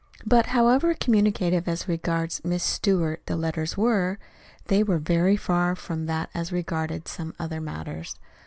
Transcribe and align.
But 0.25 0.47
however 0.47 0.95
communicative 0.95 1.67
as 1.67 1.87
regards 1.87 2.43
"Miss 2.43 2.63
Stewart" 2.63 3.21
the 3.27 3.35
letters 3.35 3.77
were, 3.77 4.17
they 4.65 4.81
were 4.81 4.97
very 4.97 5.37
far 5.37 5.75
from 5.75 6.07
that 6.07 6.31
as 6.33 6.51
regarded 6.51 7.07
some 7.07 7.35
other 7.39 7.61
matters. 7.61 8.15